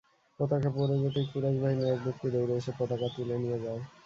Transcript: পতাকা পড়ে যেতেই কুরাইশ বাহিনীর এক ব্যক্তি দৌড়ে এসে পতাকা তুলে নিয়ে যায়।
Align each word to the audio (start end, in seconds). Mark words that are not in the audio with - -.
পতাকা 0.39 0.69
পড়ে 0.75 0.95
যেতেই 1.03 1.25
কুরাইশ 1.31 1.57
বাহিনীর 1.63 1.91
এক 1.93 1.99
ব্যক্তি 2.05 2.27
দৌড়ে 2.33 2.53
এসে 2.59 2.71
পতাকা 2.79 3.07
তুলে 3.15 3.35
নিয়ে 3.43 3.57
যায়। 3.63 3.81